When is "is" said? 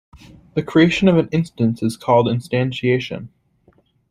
1.83-1.95